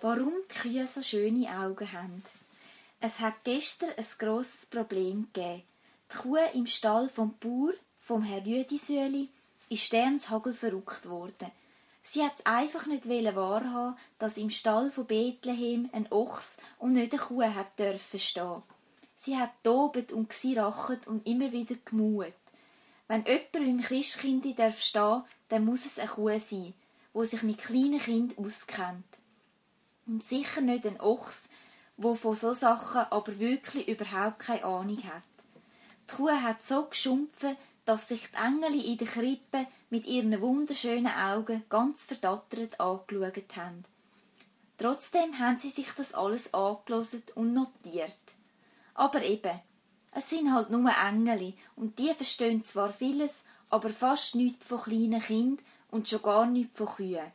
warum 0.00 0.32
die 0.50 0.58
Kühe 0.58 0.86
so 0.86 1.02
schöne 1.02 1.48
Augen 1.58 1.92
haben. 1.92 2.22
Es 3.00 3.20
hat 3.20 3.44
gestern 3.44 3.90
ein 3.96 4.06
grosses 4.18 4.66
Problem 4.66 5.28
gegeben. 5.32 5.62
Die 6.12 6.16
Kuh 6.16 6.36
im 6.54 6.66
Stall 6.66 7.08
vom 7.08 7.34
Bauer, 7.38 7.72
vom 8.00 8.22
Herr 8.22 8.44
Rüdisöli, 8.44 9.28
ist 9.68 9.84
Sternshagel 9.84 10.54
verrückt 10.54 11.08
worden. 11.08 11.50
Sie 12.02 12.24
hat 12.24 12.44
einfach 12.44 12.86
nicht 12.86 13.08
wahrhaben, 13.08 13.96
dass 14.18 14.36
im 14.36 14.50
Stall 14.50 14.90
von 14.90 15.06
Bethlehem 15.06 15.88
ein 15.92 16.10
Ochs 16.10 16.56
und 16.78 16.94
nicht 16.94 17.12
eine 17.12 17.22
Kuh 17.22 17.42
hat 17.42 17.78
dürfen 17.78 18.18
stehen. 18.18 18.62
Sie 19.16 19.36
hat 19.36 19.52
tobet 19.62 20.12
und 20.12 20.30
gesirachet 20.30 21.06
und 21.06 21.26
immer 21.26 21.52
wieder 21.52 21.76
gemuht. 21.84 22.32
Wenn 23.06 23.24
jemand 23.26 23.54
im 23.54 23.80
Christkindi 23.80 24.54
darf 24.54 24.80
stehen, 24.80 25.24
dann 25.50 25.64
muss 25.64 25.84
es 25.84 25.98
eine 25.98 26.08
Kuh 26.08 26.38
sein, 26.38 26.74
wo 27.12 27.24
sich 27.24 27.42
mit 27.42 27.58
kleinen 27.58 28.00
Kindern 28.00 28.44
auskennt. 28.44 29.19
Und 30.10 30.24
sicher 30.24 30.60
nicht 30.60 30.84
ein 30.88 31.00
Ochs, 31.00 31.48
wo 31.96 32.16
von 32.16 32.34
so 32.34 32.52
Sachen 32.52 33.02
aber 33.10 33.38
wirklich 33.38 33.86
überhaupt 33.86 34.40
keine 34.40 34.64
Ahnung 34.64 35.00
hat. 35.04 35.22
Die 36.10 36.16
Kuh 36.16 36.30
hat 36.30 36.66
so 36.66 36.86
geschumpfen, 36.86 37.56
dass 37.84 38.08
sich 38.08 38.28
die 38.28 38.36
Engel 38.36 38.84
in 38.84 38.98
der 38.98 39.06
Krippe 39.06 39.68
mit 39.88 40.06
ihren 40.06 40.40
wunderschönen 40.40 41.14
Augen 41.14 41.62
ganz 41.68 42.06
verdattert 42.06 42.80
angeschaut 42.80 43.56
haben. 43.56 43.84
Trotzdem 44.78 45.38
haben 45.38 45.58
sie 45.58 45.70
sich 45.70 45.92
das 45.96 46.12
alles 46.12 46.52
angelost 46.54 47.36
und 47.36 47.54
notiert. 47.54 48.18
Aber 48.94 49.22
eben, 49.22 49.60
es 50.10 50.28
sind 50.28 50.52
halt 50.52 50.70
nur 50.70 50.90
Engel 50.90 51.54
und 51.76 52.00
die 52.00 52.12
verstehen 52.14 52.64
zwar 52.64 52.92
vieles, 52.92 53.44
aber 53.68 53.90
fast 53.90 54.34
nichts 54.34 54.66
von 54.66 54.82
kleinen 54.82 55.22
Kindern 55.22 55.64
und 55.92 56.08
schon 56.08 56.22
gar 56.22 56.46
nichts 56.46 56.76
von 56.76 56.88
Kühen. 56.88 57.30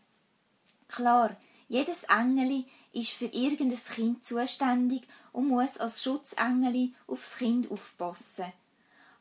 Klar, 0.90 1.38
jedes 1.68 2.04
Engeli 2.04 2.66
ist 2.94 3.12
für 3.12 3.26
irgendein 3.26 3.84
Kind 3.84 4.26
zuständig 4.26 5.04
und 5.32 5.50
muss 5.50 5.78
als 5.78 6.04
Schutzengeli 6.04 6.94
aufs 7.08 7.38
Kind 7.38 7.70
aufpassen. 7.72 8.52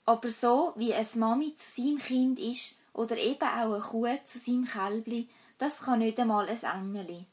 Aber 0.06 0.30
so 0.30 0.72
wie 0.76 0.92
es 0.92 1.14
Mami 1.14 1.56
zu 1.56 1.82
seinem 1.82 1.98
Kind 1.98 2.38
ist 2.38 2.76
oder 2.92 3.16
eben 3.16 3.42
auch 3.42 3.72
eine 3.72 3.80
Kuh 3.80 4.18
zu 4.26 4.38
seinem 4.38 4.66
Kälbli, 4.66 5.28
das 5.58 5.80
kann 5.80 6.00
nicht 6.00 6.20
einmal 6.20 6.48
ein 6.48 6.62
Engeli. 6.62 7.24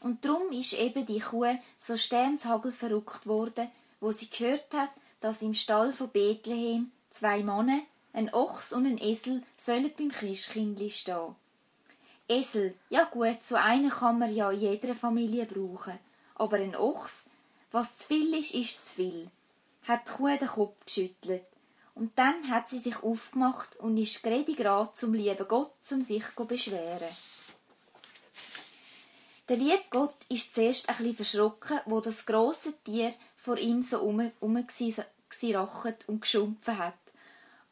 Und 0.00 0.24
drum 0.24 0.50
ist 0.50 0.72
eben 0.72 1.04
die 1.04 1.20
Kuh 1.20 1.58
so 1.78 1.96
sternshagel 1.96 2.72
verrückt 2.72 3.26
worden, 3.26 3.70
wo 4.00 4.12
sie 4.12 4.30
gehört 4.30 4.72
hat, 4.72 4.90
dass 5.20 5.42
im 5.42 5.54
Stall 5.54 5.92
von 5.92 6.08
Bethlehem 6.10 6.90
zwei 7.10 7.42
Männer, 7.42 7.80
ein 8.12 8.32
Ochs 8.32 8.72
und 8.72 8.86
ein 8.86 8.98
Esel, 8.98 9.42
sollen 9.58 9.92
beim 9.96 10.10
Christkindli 10.10 10.90
stehen. 10.90 11.34
Esel, 12.28 12.74
ja 12.90 13.04
gut, 13.04 13.44
so 13.44 13.54
einen 13.54 13.90
kann 13.90 14.18
man 14.18 14.34
ja 14.34 14.50
in 14.50 14.60
jeder 14.60 14.94
Familie 14.94 15.46
brauchen. 15.46 15.98
Aber 16.34 16.56
ein 16.56 16.74
Ochs, 16.74 17.26
was 17.70 17.98
zu 17.98 18.08
viel 18.08 18.34
ist, 18.34 18.54
ist 18.54 18.86
zu 18.86 18.94
viel. 18.96 19.30
Hat 19.86 20.08
die 20.08 20.12
Kuh 20.12 20.36
den 20.36 20.48
Kopf 20.48 20.84
geschüttelt. 20.84 21.44
Und 21.94 22.18
dann 22.18 22.50
hat 22.50 22.68
sie 22.68 22.80
sich 22.80 23.02
aufgemacht 23.02 23.76
und 23.76 23.96
ist 23.96 24.22
gerade 24.22 24.54
grad 24.54 24.98
zum 24.98 25.14
lieben 25.14 25.48
Gott, 25.48 25.72
zum 25.82 26.02
sich 26.02 26.24
zu 26.36 26.44
beschweren. 26.44 27.08
Der 29.48 29.56
liebe 29.56 29.84
Gott 29.90 30.16
ist 30.28 30.54
zuerst 30.54 30.88
ein 30.88 30.96
bisschen 30.96 31.14
verschrocken, 31.14 31.80
wo 31.86 32.00
das 32.00 32.26
grosse 32.26 32.74
Tier 32.82 33.14
vor 33.36 33.56
ihm 33.56 33.80
so 33.80 34.00
um, 34.00 34.32
und 34.40 36.20
geschumpfen 36.20 36.78
hat. 36.78 36.94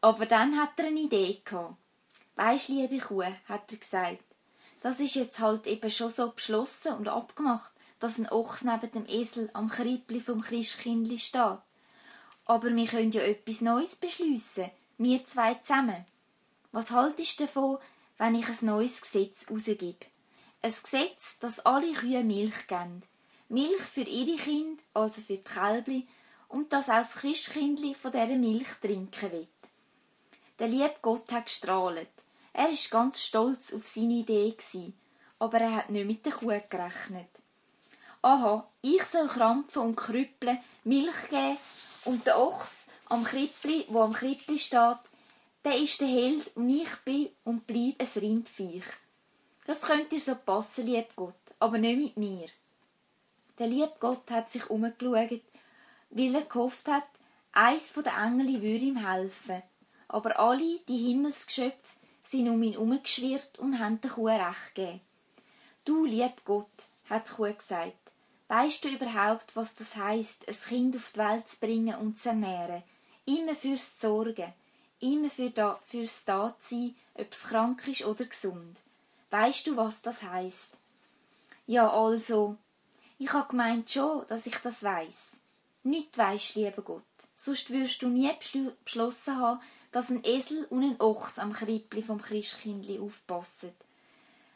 Aber 0.01 0.27
dann 0.27 0.57
hat 0.61 0.79
er 0.79 0.87
eine 0.87 1.01
Idee 1.01 1.41
gehabt. 1.45 1.77
Weisst, 2.37 2.69
liebe 2.69 2.99
Kuh, 2.99 3.23
hat 3.23 3.73
er 3.73 3.79
gesagt, 3.79 4.23
das 4.85 5.01
ist 5.01 5.15
jetzt 5.15 5.39
halt 5.39 5.67
eben 5.67 5.91
schon 5.91 6.11
so 6.11 6.31
beschlossen 6.31 6.93
und 6.93 7.09
abgemacht, 7.09 7.73
dass 8.01 8.19
ein 8.19 8.29
Ochs 8.29 8.65
neben 8.65 8.93
dem 8.93 9.07
Esel 9.07 9.49
am 9.55 9.71
Krippli 9.71 10.21
vom 10.21 10.43
Christkindli 10.43 11.19
steht. 11.19 11.59
Aber 12.45 12.77
wir 12.77 12.87
können 12.87 13.11
ja 13.11 13.23
etwas 13.23 13.63
Neues 13.63 13.97
beschliessen, 13.97 14.71
wir 14.99 15.27
zwei 15.27 15.55
zusammen. 15.55 16.05
Was 16.71 16.91
haltest 16.91 17.41
du 17.41 17.45
davon, 17.45 17.79
wenn 18.19 18.35
ich 18.35 18.47
ein 18.47 18.67
neues 18.67 19.01
Gesetz 19.01 19.51
rausgebe? 19.51 19.97
Ein 20.61 20.75
Gesetz, 20.83 21.39
das 21.41 21.61
alle 21.61 21.91
Kühe 21.95 22.23
Milch 22.23 22.67
geben. 22.67 23.05
Milch 23.49 23.81
für 23.81 24.03
ihre 24.03 24.37
Kinder, 24.37 24.83
also 24.93 25.23
für 25.23 25.39
die 25.39 25.45
Kälbli, 25.45 26.07
und 26.49 26.75
dass 26.75 26.91
auch 26.91 26.97
das 26.97 27.15
Christkindli 27.15 27.95
von 27.95 28.13
dieser 28.13 28.37
Milch 28.37 28.69
trinken 28.83 29.33
wird. 29.33 29.49
Der 30.59 30.69
liebe 30.69 30.95
Gott 31.01 31.33
hat 31.33 31.47
gestrahlt. 31.47 32.11
Er 32.57 32.71
ist 32.71 32.91
ganz 32.91 33.21
stolz 33.21 33.75
auf 33.75 33.85
seine 33.85 34.15
Idee 34.15 34.53
gewesen, 34.53 34.97
aber 35.41 35.61
er 35.61 35.75
hat 35.75 35.91
nicht 35.91 36.07
mit 36.07 36.25
der 36.25 36.33
Kuh 36.33 36.47
gerechnet. 36.71 37.29
Aha, 38.23 38.67
ich 38.81 39.03
soll 39.03 39.27
krampfen 39.27 39.83
und 39.83 39.97
krüppeln, 39.97 40.61
Milch 40.85 41.29
geben 41.29 41.59
und 42.05 42.25
der 42.25 42.39
Ochs 42.39 42.87
am 43.07 43.25
Krippli, 43.25 43.87
wo 43.89 44.03
am 44.03 44.13
Krippli 44.13 44.59
steht, 44.59 45.01
der 45.65 45.77
ist 45.77 46.01
der 46.01 46.07
Held 46.07 46.57
und 46.57 46.71
ich 46.71 46.95
bin 47.05 47.29
und 47.43 47.67
bleib 47.67 47.97
ein 47.99 48.21
Rindviech. 48.23 48.87
Das 49.67 49.83
könnt 49.83 50.13
ihr 50.13 50.21
so 50.21 50.37
passen, 50.37 50.87
lieb 50.87 51.09
Gott, 51.17 51.35
aber 51.59 51.79
nicht 51.79 52.17
mit 52.17 52.17
mir. 52.17 52.47
Der 53.59 53.67
liebe 53.67 53.95
Gott 53.99 54.31
hat 54.31 54.53
sich 54.53 54.71
umgeschaut, 54.71 55.43
weil 56.11 56.35
er 56.35 56.43
gehofft 56.43 56.87
hat, 56.87 57.09
eins 57.51 57.93
den 57.93 58.05
Engel 58.05 58.63
würde 58.63 58.85
ihm 58.85 59.05
helfen. 59.05 59.63
Aber 60.07 60.39
alle, 60.39 60.79
die 60.89 61.09
Himmelsgeschöpfe, 61.09 61.94
sind 62.25 62.49
um 62.49 62.63
ihn 62.63 62.73
herumgeschwirrt 62.73 63.59
und 63.59 63.79
haben 63.79 64.01
der 64.01 64.11
Kuh 64.11 64.27
recht 64.27 64.75
gegeben. 64.75 65.01
Du, 65.85 66.05
lieb 66.05 66.45
Gott, 66.45 66.67
hat 67.09 67.29
die 67.29 67.33
Kuh 67.33 67.53
gesagt, 67.53 68.11
weißt 68.49 68.85
du 68.85 68.89
überhaupt, 68.89 69.55
was 69.55 69.75
das 69.75 69.97
heißt, 69.97 70.49
ein 70.49 70.55
Kind 70.55 70.97
auf 70.97 71.13
die 71.13 71.19
Welt 71.19 71.49
zu 71.49 71.59
bringen 71.59 71.97
und 71.97 72.19
zu 72.19 72.31
ernähren? 72.31 72.83
Immer 73.27 73.55
fürs 73.55 74.01
Sorgen, 74.01 74.53
immer 75.01 75.31
für 75.31 75.51
da, 75.51 75.79
fürs 75.87 76.25
Dasein, 76.25 76.95
ob 77.15 77.33
es 77.33 77.43
krank 77.43 77.87
ist 77.87 78.05
oder 78.05 78.25
gesund. 78.25 78.79
Weißt 79.31 79.67
du, 79.67 79.77
was 79.77 80.03
das 80.03 80.23
heißt? 80.23 80.71
Ja, 81.67 81.91
also, 81.91 82.57
ich 83.19 83.33
ha 83.33 83.43
gemeint 83.43 83.91
schon, 83.91 84.27
dass 84.29 84.47
ich 84.47 84.57
das 84.57 84.83
weiß. 84.83 85.31
Nicht 85.83 86.17
weisst, 86.17 86.55
lieber 86.55 86.83
Gott, 86.83 87.03
sonst 87.35 87.71
würdest 87.71 88.03
du 88.03 88.09
nie 88.09 88.31
beschlossen 88.85 89.37
haben, 89.37 89.61
dass 89.95 90.11
ein 90.11 90.25
Esel 90.25 90.65
und 90.71 90.83
ein 90.83 91.01
Ochs 91.01 91.39
am 91.39 91.53
Krippli 91.53 92.03
vom 92.03 92.21
Christkindli 92.21 92.99
aufpassen. 92.99 93.71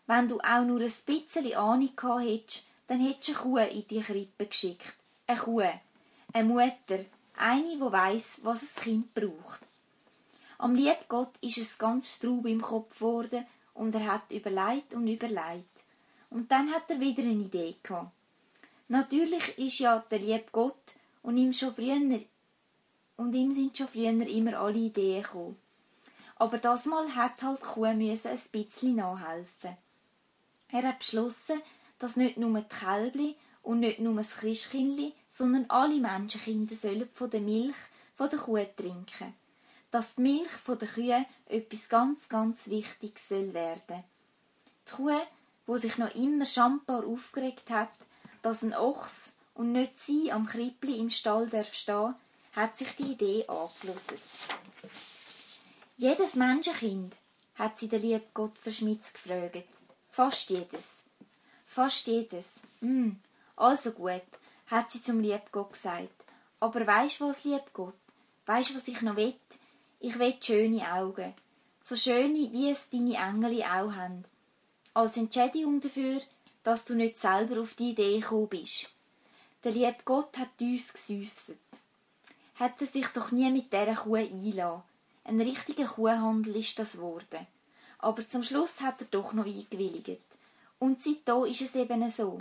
Wenn 0.09 0.27
du 0.27 0.41
auch 0.41 0.65
nur 0.65 0.81
ein 0.81 0.93
bisschen 1.07 1.55
Ahnung 1.55 1.95
gehabt 1.95 2.25
hättest, 2.25 2.67
dann 2.89 2.99
hättest 2.99 3.29
du 3.29 3.57
eine 3.57 3.69
Kuh 3.69 3.77
in 3.79 3.87
die 3.87 4.01
Krippe 4.01 4.47
geschickt. 4.47 4.95
Eine 5.29 5.39
Kuh, 5.39 5.63
eine 6.33 6.49
Mutter, 6.49 7.05
eine, 7.37 7.77
die 7.77 7.81
weiss, 7.81 8.41
was 8.43 8.63
ein 8.63 8.83
Kind 8.83 9.15
braucht. 9.15 9.61
Am 10.59 10.75
lieb 10.75 11.07
Gott 11.07 11.31
ist 11.41 11.59
es 11.59 11.79
ganz 11.79 12.17
straub 12.17 12.45
im 12.45 12.61
Kopf 12.61 12.99
geworden 12.99 13.47
und 13.75 13.95
er 13.95 14.13
hat 14.13 14.33
überlegt 14.33 14.93
und 14.93 15.07
überlegt. 15.07 15.85
Und 16.31 16.51
dann 16.51 16.73
hat 16.73 16.91
er 16.91 16.99
wieder 16.99 17.23
eine 17.23 17.45
Idee 17.45 17.77
gehabt. 17.81 18.11
Natürlich 18.89 19.57
ist 19.57 19.79
ja 19.79 20.05
der 20.11 20.19
lieb 20.19 20.51
Gott 20.51 20.97
und 21.23 21.37
ihm 21.37 21.53
schon 21.53 21.77
früher 21.77 21.95
und 23.19 23.35
ihm 23.35 23.53
sind 23.53 23.77
schon 23.77 23.89
früher 23.89 24.27
immer 24.27 24.59
alle 24.59 24.79
Ideen 24.79 25.23
gekommen. 25.23 25.57
Aber 26.37 26.57
das 26.57 26.87
Mal 26.87 27.15
hat 27.17 27.43
halt 27.43 27.59
die 27.61 27.67
Kuh 27.67 27.93
müssen 27.93 28.29
ein 28.29 28.41
bisschen 28.53 28.95
nachhelfen. 28.95 29.77
Er 30.69 30.83
hat 30.85 31.01
beschlossen, 31.01 31.61
dass 31.99 32.17
nicht 32.17 32.39
nur 32.39 32.61
die 32.61 32.69
Kälbli 32.69 33.37
und 33.63 33.81
nicht 33.81 33.99
nur 33.99 34.15
das 34.15 34.37
Christkindli, 34.37 35.13
sondern 35.31 35.67
alle 35.69 36.01
Menschenkinder 36.01 36.77
sollen 36.77 37.09
von 37.13 37.29
der 37.29 37.41
Milch 37.41 37.77
von 38.15 38.31
der 38.31 38.39
Kuh 38.39 38.65
trinken. 38.77 39.35
Dass 39.91 40.15
die 40.15 40.23
Milch 40.23 40.51
von 40.51 40.79
der 40.79 40.89
Kühe 40.89 41.27
etwas 41.47 41.89
ganz, 41.89 42.29
ganz 42.29 42.69
Wichtiges 42.69 43.29
soll 43.29 43.53
werden. 43.53 44.05
Die 44.87 44.93
Kuh, 44.93 45.21
wo 45.67 45.77
sich 45.77 45.99
noch 45.99 46.15
immer 46.15 46.47
schambar 46.47 47.05
aufgeregt 47.05 47.71
hat, 47.71 47.91
dass 48.43 48.63
ein 48.63 48.75
Ochs 48.75 49.33
und 49.55 49.73
nicht 49.73 49.99
sie 49.99 50.31
am 50.31 50.47
Krippli 50.47 50.99
im 51.01 51.11
Stall 51.11 51.49
darf 51.49 51.75
stehen, 51.75 52.15
hat 52.59 52.77
sich 52.77 52.91
die 52.97 53.13
Idee 53.13 53.45
angelöst. 53.47 54.15
Jedes 55.97 56.35
Menschenkind, 56.35 57.15
hat 57.55 57.79
sie 57.79 57.87
der 57.87 58.01
liebe 58.01 58.25
Gott 58.35 58.59
verschmitzt 58.59 59.15
gefragt. 59.15 59.69
Fast 60.11 60.51
jedes. 60.51 61.05
Fast 61.67 62.09
jedes. 62.09 62.61
Hm, 62.81 63.21
also 63.55 63.93
gut, 63.93 64.31
hat 64.67 64.91
sie 64.91 65.01
zum 65.01 65.21
lieb 65.21 65.53
Gott 65.53 65.75
gesagt. 65.75 66.25
Aber 66.59 66.85
weisst 66.85 67.21
was, 67.21 67.45
lieb 67.45 67.73
Gott? 67.73 67.95
Weisst 68.47 68.75
was 68.75 68.89
ich 68.89 69.03
noch 69.03 69.15
will? 69.15 69.35
Ich 70.01 70.19
will 70.19 70.35
schöne 70.41 70.93
Augen. 70.93 71.35
So 71.85 71.95
schöne, 71.95 72.53
wie 72.53 72.73
es 72.73 72.91
deine 72.91 73.19
Engel 73.19 73.63
auch 73.63 73.93
haben. 73.93 74.25
Als 74.95 75.17
Entschädigung 75.17 75.81
dafür, 75.81 76.21
dass 76.65 76.85
du 76.85 76.97
nicht 76.97 77.21
selber 77.21 77.61
auf 77.61 77.75
die 77.75 77.91
Idee 77.91 78.19
gekommen 78.19 78.49
bist. 78.49 78.91
Der 79.63 79.71
liebe 79.71 80.03
Gott 80.05 80.37
hat 80.37 80.59
tief 80.59 80.93
gesäufset 80.93 81.59
hätte 82.59 82.87
sich 82.87 83.07
doch 83.09 83.31
nie 83.31 83.51
mit 83.51 83.73
dieser 83.73 83.95
Kuh 83.95 84.17
einlassen. 84.17 84.83
Ein 85.25 85.41
richtiger 85.41 85.87
Kuhhandel 85.87 86.57
ist 86.57 86.79
das 86.79 86.93
geworden. 86.93 87.47
Aber 87.99 88.27
zum 88.27 88.43
Schluss 88.43 88.81
hat 88.81 89.01
er 89.01 89.07
doch 89.11 89.33
noch 89.33 89.47
eingewilligt. 89.47 90.21
Und 90.79 91.03
seitdem 91.03 91.45
ist 91.45 91.61
es 91.61 91.75
eben 91.77 92.11
so. 92.11 92.41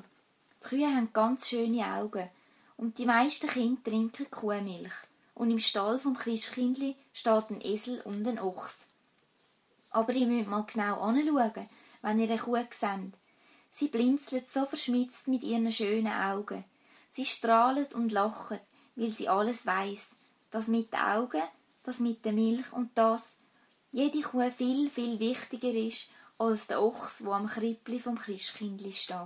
Die 0.64 0.68
Kühe 0.70 0.88
haben 0.88 1.14
ganz 1.14 1.48
schöne 1.48 1.86
Augen 1.86 2.30
und 2.78 2.98
die 2.98 3.06
meisten 3.06 3.48
Kinder 3.48 3.84
trinken 3.84 4.30
Kuhmilch. 4.32 4.94
Und 5.36 5.52
im 5.52 5.60
Stall 5.60 6.00
vom 6.00 6.18
Christkindli 6.18 6.96
steht 7.14 7.50
ein 7.52 7.62
Esel 7.62 8.02
und 8.02 8.28
ein 8.28 8.40
Ochs. 8.40 8.88
Aber 9.92 10.14
ihr 10.14 10.26
müsst 10.26 10.50
mal 10.50 10.66
genau 10.66 11.00
anschauen, 11.00 11.70
wenn 12.02 12.20
ihr 12.20 12.30
eine 12.30 12.40
Kuh 12.40 12.58
seht. 12.72 13.14
Sie 13.72 13.88
blinzelt 13.88 14.52
so 14.52 14.66
verschmitzt 14.66 15.28
mit 15.28 15.44
ihren 15.44 15.72
schönen 15.72 16.12
Augen. 16.12 16.64
Sie 17.10 17.26
strahlt 17.26 17.94
und 17.94 18.12
lacht, 18.12 18.60
weil 18.98 19.12
sie 19.12 19.30
alles 19.30 19.66
weiß. 19.66 20.18
Das 20.52 20.68
mit 20.68 20.92
den 20.92 21.00
Augen, 21.00 21.44
das 21.84 22.00
mit 22.00 22.26
der 22.26 22.34
Milch 22.34 22.74
und 22.74 22.90
das 22.96 23.38
jede 23.92 24.22
Kuh 24.22 24.50
viel, 24.52 24.90
viel 24.90 25.20
wichtiger 25.20 25.72
ist 25.72 26.10
als 26.38 26.68
der 26.68 26.82
Ochs, 26.82 27.24
wo 27.24 27.32
am 27.32 27.48
Krippli 27.48 28.00
vom 28.00 28.18
Christkindli 28.18 28.92
steht. 28.92 29.18